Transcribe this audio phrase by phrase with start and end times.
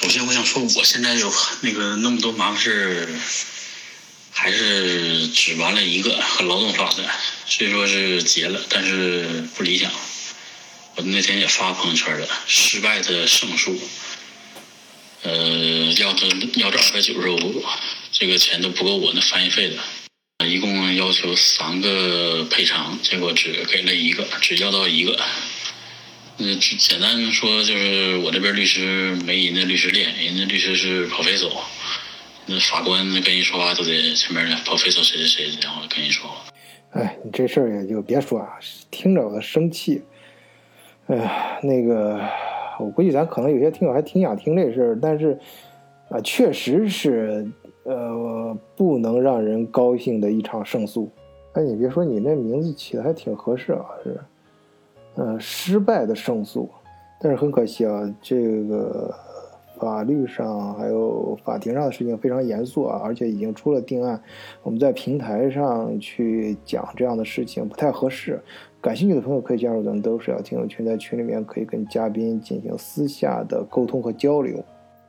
[0.00, 3.08] 首先我想说，我现在有那个那么多麻烦事
[4.30, 7.04] 还是只完了一个和劳动法的，
[7.46, 9.90] 虽说是结了，但是不理想。
[10.94, 13.76] 我那天也发朋友圈了，失败的胜诉，
[15.22, 17.64] 呃，要他要这二百九十五，
[18.12, 20.46] 这个钱都不够我那翻译费的。
[20.46, 25.20] 一共要求三个赔偿，结果只给了一个，只要到一个。
[26.40, 31.50] 嗯，简单说就是我这边律师没人家律师练，人家律师是跑飞走，
[32.46, 36.36] 那法官跟人说话都得前面跑飞走谁谁谁，然后跟人说话。
[36.90, 38.56] 哎，你这事儿也就别说啊，
[38.90, 40.00] 听着我都生气。
[41.08, 42.20] 哎呀，那个，
[42.78, 45.38] 我估计咱可能有些听友还挺想听这事儿，但是
[46.08, 47.46] 啊，确实是。
[47.84, 51.10] 呃，不能让人高兴的一场胜诉。
[51.54, 54.20] 哎，你别说，你那名字起的还挺合适啊，是，
[55.18, 56.68] 呃，失败的胜诉。
[57.20, 59.12] 但是很可惜啊，这个
[59.76, 64.20] 法律上还有法庭上的事情非常严肃啊，而且已经出了定案。
[64.62, 68.40] 我们在平台上去讲这样的事情不太合适。
[68.80, 74.62] 感兴趣的朋友可以加入咱们都是要听友群，在群里面可以跟嘉宾进行私下的沟通和交流。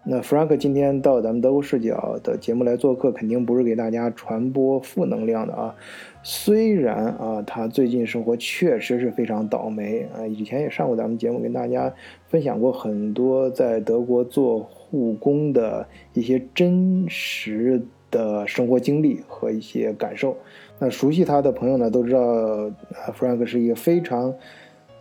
[0.05, 5.75] 那 Frank 今天到咱们德国视角的节目来做客，肯定不是给大家传播负能量的啊。
[6.23, 11.93] 虽然啊，他最近生活确实是非常倒霉啊，以前也上过咱们节目，跟大家
[12.27, 20.35] 分享过很多在德国做护工的一些真实的生活经历和一些感受。
[20.79, 22.71] 那熟悉他的朋友呢，都知道
[23.17, 24.33] Frank 是一个非常。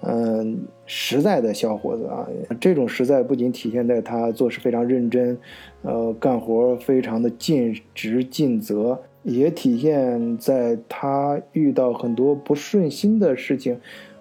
[0.00, 2.28] 嗯，实在的小伙子啊，
[2.60, 5.36] 这种实在不仅体现在他做事非常认真，
[5.82, 13.76] 呃，干活非常的尽职尽责，也体现在他遇到很多不顺心的事情，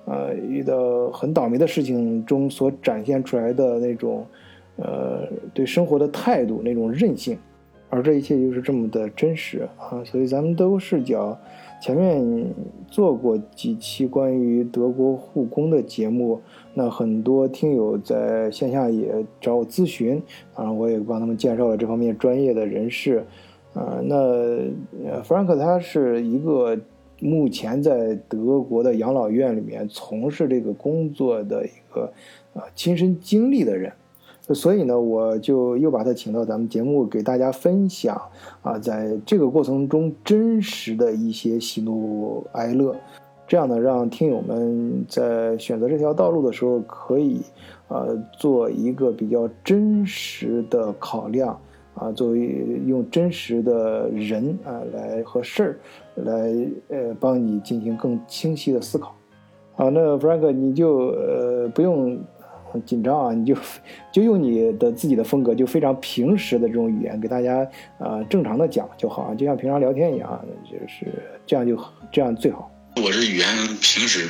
[0.05, 4.25] 呃，遇到很倒霉的事情中所展现出来的那种，
[4.77, 7.37] 呃，对生活的态度那种韧性，
[7.89, 11.37] 而这一切又是这么的真实啊，所以咱们都视角。
[11.79, 12.53] 前面
[12.87, 16.41] 做过几期关于德国护工的节目，
[16.73, 20.21] 那很多听友在线下也找我咨询，
[20.53, 23.23] 啊，我也帮他们介绍了这方面专业的人士，
[23.73, 24.15] 啊，那
[25.23, 26.77] Frank 他是一个
[27.19, 32.11] 目前在德国的养老院里面从事这个工作的一个
[32.53, 33.93] 啊亲身经历的人。
[34.53, 38.19] 所以呢，我就又把他请到咱们节目，给大家分享
[38.61, 42.95] 啊，在这个过程中真实的一些喜怒哀乐，
[43.45, 47.41] 这样呢，让听友们在选择这条道路的时候，可以
[47.89, 51.59] 呃做一个比较真实的考量
[51.95, 52.39] 啊，作为
[52.85, 55.79] 用真实的人啊来和事儿
[56.23, 56.55] 来
[56.87, 59.13] 呃帮你进行更清晰的思考。
[59.75, 62.17] 好，那 Frank 你就呃不用。
[62.71, 63.33] 很紧张啊！
[63.33, 63.55] 你就
[64.11, 67.67] 就用你的自己的风格，就非常平时的这种语言给大家
[67.99, 71.05] 啊正常的讲就好啊，就像平常聊天一样，就是
[71.45, 71.77] 这样就
[72.11, 72.71] 这样最好。
[72.97, 73.47] 我这语言
[73.79, 74.27] 平时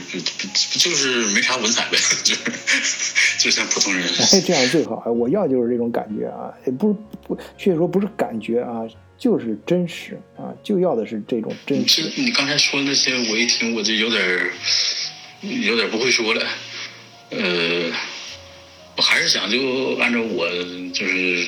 [0.78, 4.04] 就是没啥文采呗，就是就像普通人。
[4.06, 5.02] 哎，这样最好。
[5.10, 6.94] 我要就是这种感觉啊，也不
[7.26, 8.82] 不，确实说不是感觉啊，
[9.18, 12.12] 就是真实啊，就要的是这种真实。
[12.22, 14.22] 你刚才说那些，我一听我就有点
[15.66, 16.46] 有点不会说了，
[17.30, 17.92] 呃。
[19.08, 20.46] 我还是想就按照我
[20.94, 21.48] 就是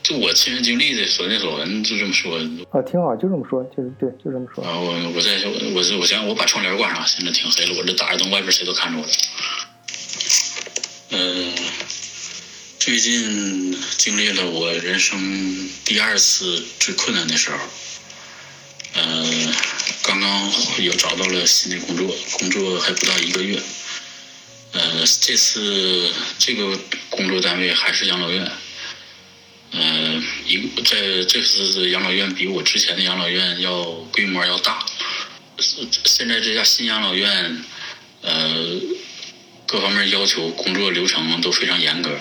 [0.00, 2.38] 就我亲身经历的所见所闻就这么说
[2.70, 4.62] 啊，挺好，就这么说，就是对，就这么说。
[4.62, 9.12] 啊，我我在我我我想我把窗帘挂上，现在挺黑了，我这打着灯，外边谁都看着我了。
[11.10, 11.52] 嗯，
[12.78, 17.58] 最近经历了我人生第二次最困难的时候，
[18.94, 19.52] 嗯，
[20.04, 22.06] 刚刚又找到了新的工作，
[22.38, 23.60] 工作还不到一个月。
[25.20, 26.78] 这次这个
[27.08, 28.50] 工作单位还是养老院，
[29.72, 34.84] 呃，一在这次养老院比我之前的养老院要规模要大。
[35.58, 37.64] 现在这家新养老院，
[38.22, 38.80] 呃，
[39.66, 42.18] 各方面要求、工作流程都非常严格。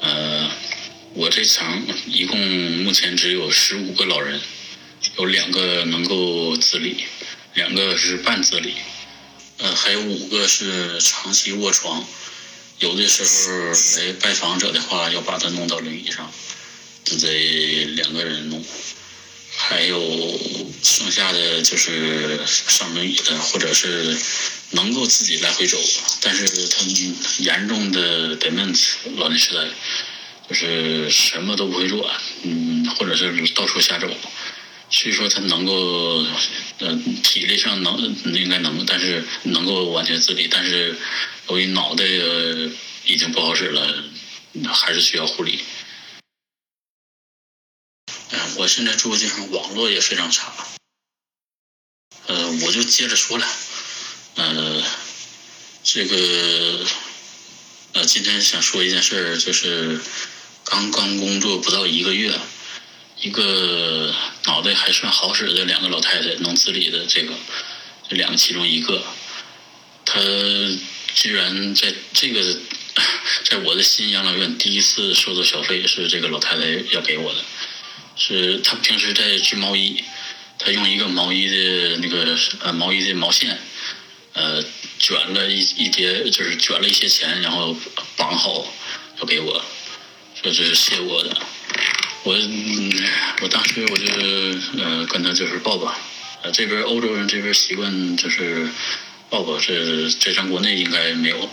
[0.00, 0.50] 呃，
[1.14, 2.38] 我这层一共
[2.82, 4.40] 目前只有十五个老人，
[5.18, 7.04] 有两个能够自理，
[7.54, 8.74] 两个是半自理。
[9.58, 12.06] 呃，还有五个是长期卧床，
[12.78, 16.30] 有的时候来拜访者的话，要把他弄到轮椅上，
[17.04, 18.64] 就得两个人弄。
[19.58, 19.98] 还有
[20.82, 24.14] 剩下的就是上轮椅的，或者是
[24.72, 25.78] 能够自己来回走，
[26.20, 28.78] 但是他们严重的 dement
[29.16, 29.66] 老年痴呆，
[30.50, 32.10] 就是什么都不会做，
[32.42, 34.06] 嗯，或者是到处瞎走。
[34.88, 36.24] 所以说他能够，
[36.78, 37.98] 呃，体力上能
[38.34, 40.96] 应该能，但是能够完全自理，但是
[41.48, 42.04] 由于脑袋
[43.04, 44.04] 已经不好使了，
[44.72, 45.60] 还是需要护理。
[48.58, 50.50] 我现在住的地方网络也非常差。
[52.26, 53.46] 呃，我就接着说了，
[54.36, 54.82] 呃，
[55.84, 56.86] 这个，
[57.92, 60.00] 呃，今天想说一件事儿，就是
[60.64, 62.40] 刚刚工作不到一个月，
[63.20, 64.14] 一个
[64.44, 67.32] 脑袋还算好使的两个老太太，能自理的这个，
[68.08, 69.02] 这两个其中一个，
[70.04, 70.20] 她
[71.14, 72.42] 居然在这个，
[73.44, 77.40] 在我的新养老院第一次收到小费，是这个老太太要给我的，
[78.16, 80.04] 是她平时在织毛衣。
[80.58, 83.58] 她用一个毛衣的那个呃毛衣的毛线，
[84.34, 84.62] 呃
[84.98, 87.76] 卷了一一叠，就是卷了一些钱，然后
[88.16, 88.66] 绑好
[89.20, 89.62] 要给我，
[90.34, 91.36] 说这是谢我的。
[92.26, 92.34] 我
[93.40, 95.94] 我当时我就呃跟他就是抱抱，
[96.42, 98.68] 呃这边欧洲人这边习惯就是
[99.30, 101.48] 抱抱，这这咱国内应该没有。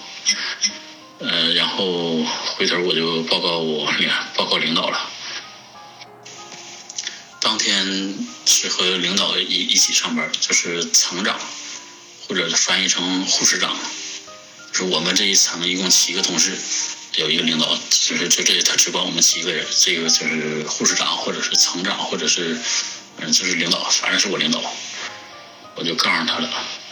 [1.19, 5.11] 呃然后回头我就报告我领报告领导了。
[7.39, 8.15] 当天
[8.47, 11.39] 是和领导一一起上班，就是层长，
[12.27, 13.77] 或者翻译成护士长。
[14.71, 16.57] 就是我们这一层一共七个同事，
[17.15, 19.65] 有一个领导，就是就这他只管我们七个人。
[19.79, 22.57] 这个就是护士长，或者是层长，或者是
[23.17, 24.61] 嗯就是领导，反正是我领导。
[25.75, 26.49] 我就告诉他了，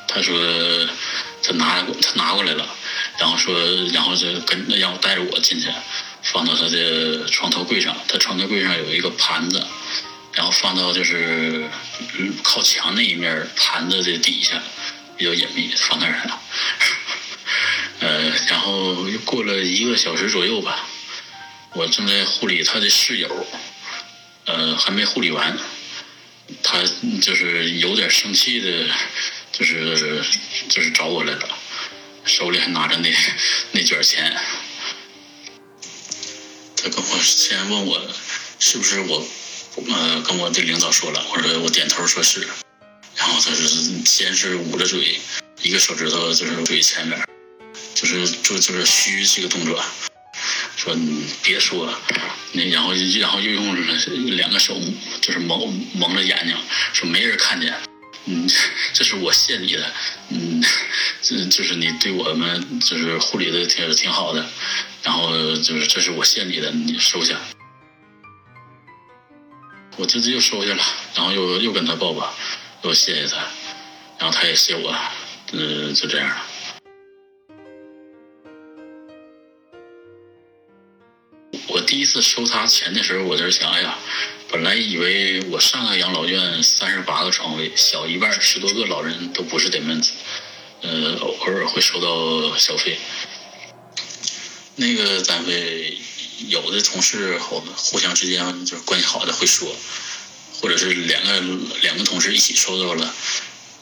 [0.07, 0.39] 他说
[1.43, 2.67] 他拿他拿过来了，
[3.17, 3.59] 然后说
[3.93, 5.67] 然后就跟让我带着我进去，
[6.23, 7.95] 放到他的床头柜上。
[8.07, 9.65] 他床头柜上有一个盘子。
[10.33, 11.69] 然后放到就是
[12.41, 14.63] 靠墙那一面盘子的底下，
[15.17, 16.41] 比较隐秘，放那儿了。
[18.01, 20.87] 呃，然后又过了一个小时左右吧，
[21.73, 23.47] 我正在护理他的室友，
[24.45, 25.57] 呃，还没护理完，
[26.63, 26.81] 他
[27.21, 28.87] 就是有点生气的，
[29.51, 30.23] 就是
[30.67, 31.49] 就是找我来了，
[32.25, 33.09] 手里还拿着那
[33.71, 34.35] 那卷钱，
[36.75, 38.01] 他跟我先问我
[38.59, 39.25] 是不是我。
[39.87, 42.45] 呃，跟我的领导说了，我说我点头说是，
[43.15, 43.65] 然后他是
[44.05, 45.17] 先是捂着嘴，
[45.61, 47.17] 一个手指头就是嘴前面，
[47.93, 49.83] 就是就就是虚这个动作，
[50.75, 51.93] 说你别说，
[52.53, 54.79] 那然后然后又用两个手
[55.21, 56.55] 就是蒙蒙着眼睛，
[56.93, 57.73] 说没人看见，
[58.25, 58.49] 嗯，
[58.93, 59.93] 这是我谢你的，
[60.29, 60.63] 嗯，
[61.21, 64.49] 这就是你对我们就是护理的挺挺好的，
[65.03, 67.35] 然后就是这是我谢你的，你收下。
[69.97, 70.83] 我直接又收下了，
[71.15, 72.33] 然后又又跟他抱抱，
[72.83, 73.37] 又谢谢他，
[74.17, 74.95] 然后他也谢我，
[75.51, 76.45] 嗯，就这样了。
[81.91, 83.99] 第一次收他钱的时候，我就是想，哎呀，
[84.47, 90.07] 本来以为我上个养老院三十八个床位，小一半十多个老人都不是 demens，
[90.83, 92.97] 呃，偶尔会收到小费。
[94.77, 95.97] 那个单位。
[96.47, 99.75] 有的同事我们互相之间就是关系好的会说，
[100.59, 101.39] 或者是两个
[101.81, 103.13] 两个同事一起收到了，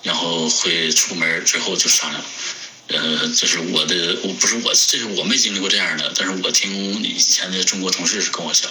[0.01, 2.21] 然后会出门之后就商量。
[2.89, 8.69] 呃，这是我的，我不是我，这是我没经历过这样的，但是我听以前的中国同事是跟我讲，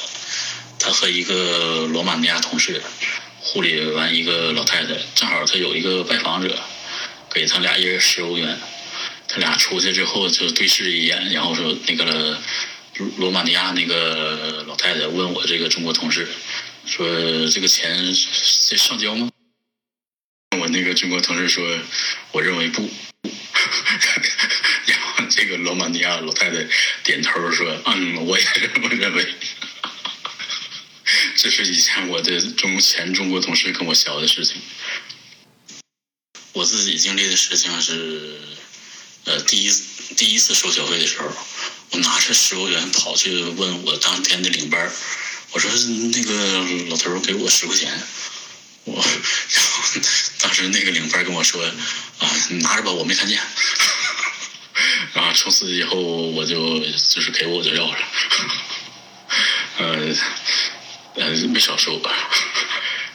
[0.78, 2.82] 他和一个罗马尼亚同事
[3.40, 6.58] 护理完一个老太太，正好他有一个拜访者，
[7.32, 8.58] 给他俩一人十欧元，
[9.28, 12.38] 他俩出去之后就对视一眼，然后说那个。
[13.18, 16.26] 罗马尼亚那个老太太问我这个中国同事，
[16.84, 17.06] 说
[17.46, 19.30] 这个钱得上交吗？
[20.58, 21.64] 我那个中国同事说，
[22.32, 22.90] 我认为不。
[24.86, 26.56] 然后这个罗马尼亚老太太
[27.04, 29.26] 点头说，嗯，我也这么认为。
[31.36, 34.60] 这是以前我的中前中国同事跟我学的事情。
[36.52, 38.40] 我自己经历的事情是，
[39.24, 39.72] 呃，第一
[40.16, 41.30] 第一次收小费的时候。
[41.90, 44.92] 我拿着十欧元跑去问我当天的领班，
[45.52, 45.70] 我说
[46.12, 47.90] 那个老头给我十块钱，
[48.84, 50.00] 我然后
[50.40, 51.64] 当时那个领班跟我说
[52.18, 53.40] 啊，你拿着吧，我没看见。
[55.38, 57.98] 从此以后我就就是给我就要了，
[59.78, 59.86] 呃
[61.14, 62.10] 呃没少收吧。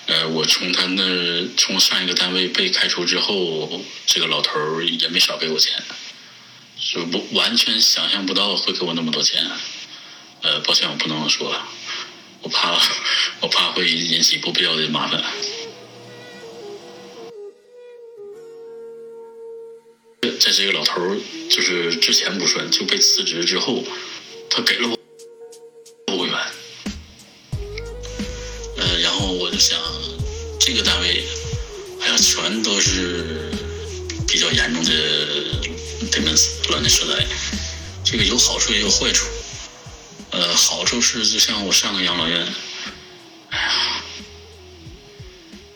[0.06, 5.74] 呃，我从他那从上一个单位被开除之后，这个老头儿也没少给我钱。
[6.80, 9.46] 就不完全想象不到会给我那么多钱，
[10.42, 11.54] 呃，抱歉，我不能说，
[12.42, 12.80] 我怕
[13.42, 15.22] 我怕会引起不必要的麻烦。
[20.44, 21.00] 在这个老头
[21.50, 23.82] 就是之前不算，就被辞职之后，
[24.50, 26.36] 他给了我五元，
[28.76, 29.80] 呃，然后我就想，
[30.60, 31.24] 这个单位，
[32.02, 33.52] 哎呀，全都是
[34.28, 34.92] 比较严重的。
[36.12, 37.26] 对门子乱的时代，
[38.04, 39.26] 这个有好处也有坏处。
[40.32, 42.46] 呃，好处是就像我上个养老院，
[43.50, 44.04] 哎呀，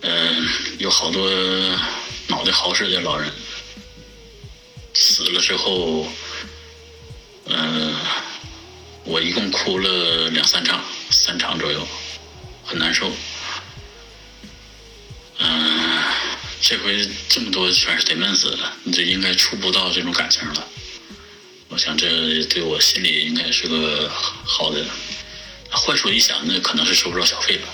[0.01, 0.45] 嗯
[0.77, 1.25] 有好多
[2.27, 3.31] 脑袋好使的老人
[5.17, 6.07] 死了之后，
[7.45, 7.95] 嗯、
[9.03, 11.87] 我一共哭了两三场，三场左右，
[12.63, 13.11] 很难受。
[15.39, 16.03] 嗯、
[16.61, 20.67] 这回这么多全是得闷死的，你这应该触不到这种感情了。
[21.69, 24.11] 我想这对我心里应该是个
[24.45, 24.85] 好的。
[25.71, 27.67] 坏处一想，那可能是收不着小费了。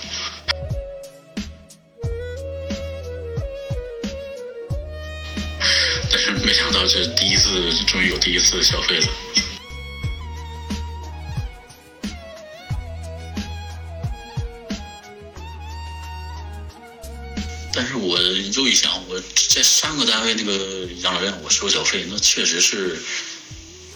[6.86, 9.06] 这第一次终于有第一次消费了。
[17.72, 22.96] 但是我又一想，我在上个单位那个养老院，我收小费，那确实是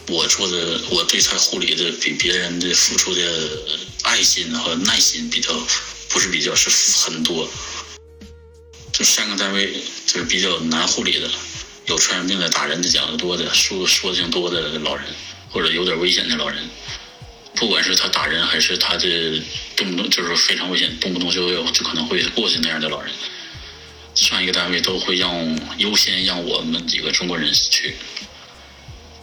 [0.09, 3.23] 我做的，我对他护理的比别人的付出的
[4.03, 5.53] 爱心和耐心比较，
[6.09, 6.71] 不是比较，是
[7.05, 7.49] 很多。
[8.93, 11.31] 就上个单位就是比较难护理的，
[11.89, 15.05] 有传染病的、打人的、讲的多的、说说的挺多的老人，
[15.51, 16.59] 或者有点危险的老人，
[17.55, 19.43] 不管是他打人还是他的
[19.75, 23.11] 动不动就是非常危险，动不动就要就可能会过去那样的老人。
[24.15, 27.95] 上一个单位都会让优先让我们几个中国人去。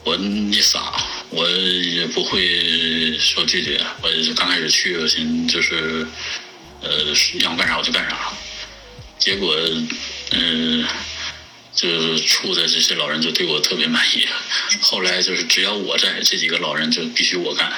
[0.04, 0.94] 我一傻，
[1.32, 3.84] 我也不会说拒绝。
[4.02, 6.08] 我刚开始去，我寻就是，
[6.82, 6.90] 呃，
[7.40, 8.32] 让我干啥我就干啥。
[9.18, 9.56] 结果，
[10.32, 10.86] 嗯、
[11.76, 14.26] 就处的这些老人就对我特别满意。
[14.82, 17.72] 后来就是只要我在，这几个老人就必须我干。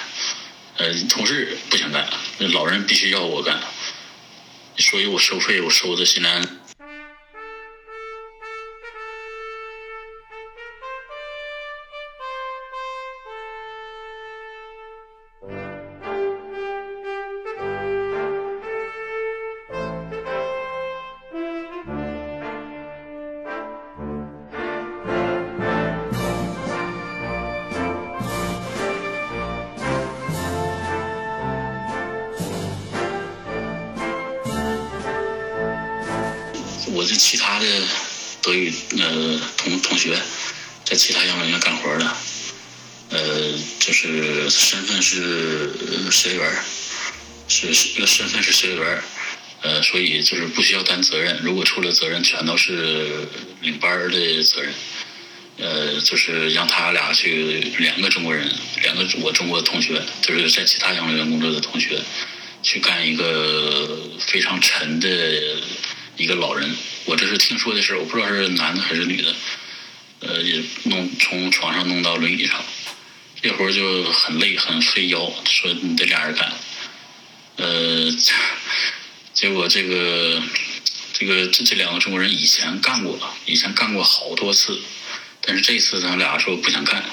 [0.78, 2.08] 呃，同事不想干，
[2.54, 3.60] 老人必须要我干。
[4.78, 6.57] 所以我收费我收的心安。
[38.48, 40.18] 德语呃同同学，
[40.86, 42.16] 在其他养老院干活的，
[43.10, 43.20] 呃，
[43.78, 45.70] 就是身份是
[46.10, 46.50] 学员，
[47.50, 49.04] 是是身份是学员，
[49.64, 51.38] 呃，所以就是不需要担责任。
[51.44, 53.28] 如果出了责任，全都是
[53.60, 54.74] 领班的责任。
[55.58, 58.50] 呃，就是让他俩去两个中国人，
[58.82, 62.00] 两个我中国同学，就是在其他养老院工作的同学，
[62.64, 65.10] 去干一个非常沉的
[66.18, 66.76] 一个老人。
[67.06, 69.36] 我这是听说的事儿，我不知道是男的还是女的。
[70.20, 72.66] 呃，也弄从床上弄到轮椅上，
[73.40, 76.52] 这活儿就很累，很费腰，说你得俩人干。
[77.58, 78.12] 呃，
[79.32, 80.42] 结果这个
[81.14, 84.82] 这个这这两个中国人以前干过，以前干过好多次，
[85.42, 87.04] 但是这次他俩说不想干，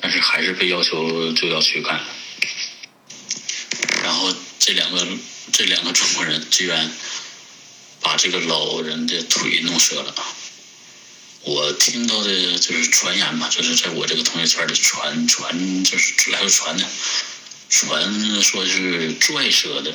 [0.00, 2.00] 但是还是被要求就要去干。
[4.02, 5.06] 然后这两个
[5.52, 6.90] 这两个中国人居然
[8.06, 10.14] 把这个老人的腿弄折了。
[11.42, 16.84] 我听到的就是传言嘛，就是在我这个同学圈里传传，就是来回传的，
[17.68, 19.92] 传说是拽折的。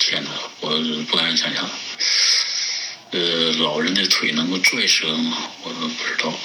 [0.00, 0.70] 天哪，我
[1.08, 1.70] 不敢想象。
[3.12, 5.52] 呃，老人的腿能够拽折吗？
[5.62, 6.36] 我不知道。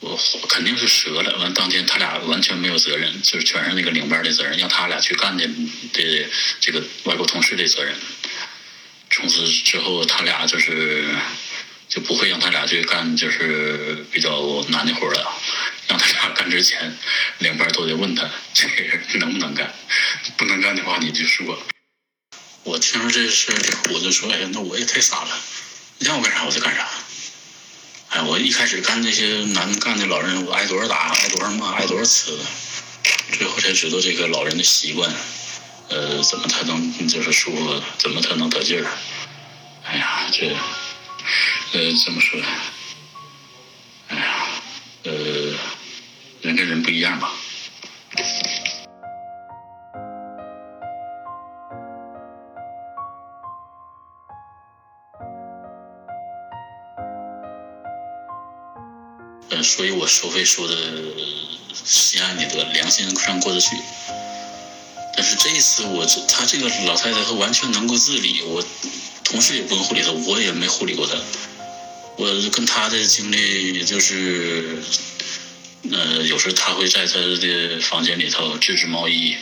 [0.00, 1.38] 我肯定是折了。
[1.38, 5.46] 完当天他俩完全没有责任，就是全是那个领班的责任，让他俩去干的
[5.94, 6.28] 的
[6.60, 7.96] 这个外国同事的责任。
[9.16, 11.08] 从此之后，他俩就是
[11.88, 15.40] 就不会让他俩去干就是比较难的活了。
[15.88, 16.94] 让他俩干之前，
[17.38, 19.74] 领班都得问他这个人能不能干，
[20.36, 21.58] 不能干的话你就说。
[22.64, 23.56] 我听说这事儿，
[23.94, 25.30] 我就说，哎呀，那我也太傻了，
[26.00, 26.86] 让我干啥我就干啥。
[28.10, 32.36] 哎，我一开始干那些难干的老人，我挨多少打，挨多少骂，挨多少呲，
[33.38, 35.10] 最后才知道这个老人的习惯，
[35.88, 38.90] 呃，怎么才能就是舒服，怎么才能得劲儿。
[39.84, 40.48] 哎呀，这，
[41.72, 42.40] 呃，怎么说？
[44.08, 44.46] 哎呀，
[45.04, 45.12] 呃，
[46.42, 47.32] 人跟人不一样吧。
[59.50, 60.74] 呃，所以我收费收的
[61.72, 63.76] 心安理得，良心上过得去。
[65.26, 68.64] 是这一次我这他这个老太太她完全能够自理，我
[69.24, 71.14] 同事也不用护理她，我也没护理过她。
[72.16, 74.78] 我跟她的经历也就是，
[75.90, 79.36] 呃，有时候她会在她的房间里头织织毛衣，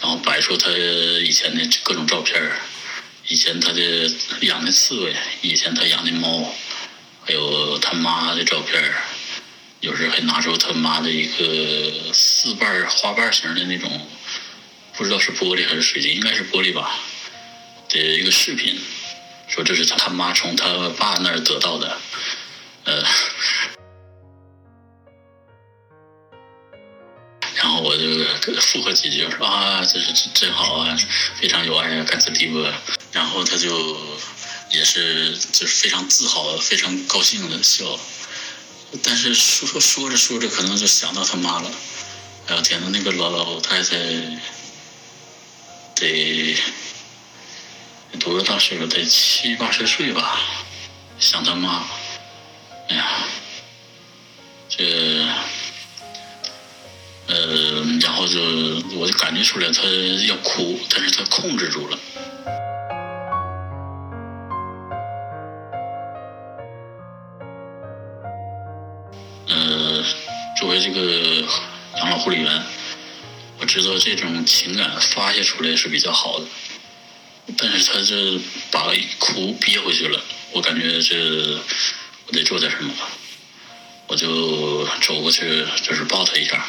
[0.00, 2.40] 然后摆出她以前的各种照片，
[3.28, 6.54] 以前她的养的刺猬，以前她养的猫，
[7.24, 8.82] 还有他妈的照片，
[9.80, 13.88] 有时候还拿出他妈的一个四瓣花瓣形的那种，
[14.98, 16.90] 不知道是玻璃还是水晶，应该是玻璃吧
[17.88, 18.76] 的一个饰品，
[19.46, 21.96] 说这是他他妈从他爸那儿得到的，
[22.82, 23.04] 呃。
[27.54, 28.06] 然后我就
[28.60, 30.98] 附和几句说啊，这是真好啊，
[31.40, 32.66] 非常有爱啊，感谢地步。
[33.12, 33.96] 然后他就
[34.72, 37.84] 也是就是非常自豪、非常高兴的笑。
[39.04, 41.70] 但是说说着说着，可能就想到他妈了。
[42.48, 43.96] 哎呀天呐，那个老老太太
[45.98, 46.56] 得
[48.18, 48.86] 多大岁数？
[48.86, 50.38] 得七八十岁吧？
[51.18, 51.84] 想他妈，
[52.88, 53.04] 哎呀，
[54.68, 55.26] 这。
[57.30, 58.40] 呃，然后就
[58.96, 59.82] 我就感觉出来他
[60.26, 61.98] 要哭，但是他控制住了。
[69.48, 70.02] 呃，
[70.58, 71.46] 作为这个
[71.96, 72.62] 养老护理员，
[73.60, 76.46] 我知道这种情感发泄出来是比较好的，
[77.56, 80.20] 但是他这把哭憋回去了，
[80.52, 81.58] 我感觉这
[82.26, 83.08] 我得做点什么吧，
[84.06, 86.66] 我就走过去，就是抱他一下。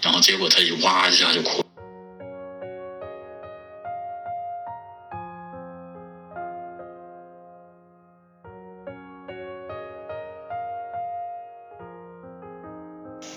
[0.00, 1.62] 然后结果他一哇一下就哭。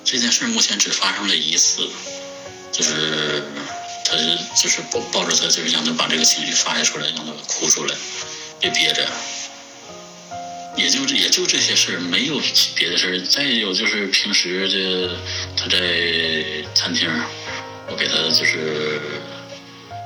[0.05, 1.89] 这件事目前只发生了一次，
[2.73, 3.43] 就是
[4.03, 4.17] 他
[4.61, 7.95] 就是抱抱着他，就是让他把这个情绪发泄出来，让他哭出来，
[8.59, 9.07] 别憋着。
[10.75, 12.41] 也就也就这些事儿，没有
[12.75, 13.21] 别的事儿。
[13.29, 15.07] 再有就是平时这
[15.55, 15.77] 他在
[16.73, 17.07] 餐厅，
[17.87, 18.99] 我给他就是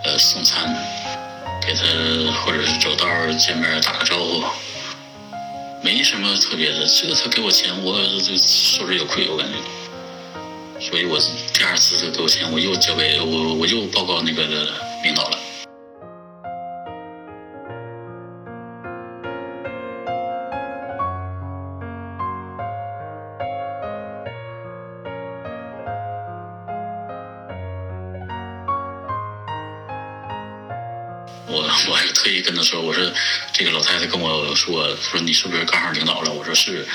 [0.03, 0.75] 呃送餐，
[1.65, 1.81] 给他
[2.41, 3.07] 或者是走道
[3.39, 4.43] 见面打个招呼，
[5.81, 6.85] 没什么特别的。
[6.85, 9.53] 这个他给我钱，我就受之有愧，我感觉。
[10.89, 11.19] 所以我
[11.53, 14.43] 第二次他给我钱，我又交给我我又报告那个
[15.03, 15.37] 领导了。
[31.49, 33.03] 我我还特意跟他说，我说
[33.51, 36.31] 这个老太太跟我说说你是不是刚上领导了？
[36.31, 36.87] 我说是，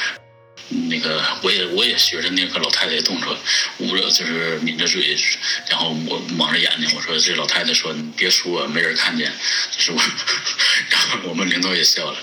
[0.89, 3.37] 那个我也我也学着那个老太太动作，
[3.79, 5.17] 捂着就是抿着嘴，
[5.69, 6.91] 然后我蒙着眼睛。
[6.95, 9.33] 我说这老太太说你别说，没人看见，
[9.71, 10.03] 就是我。
[10.91, 12.19] 然后我们领导也笑了。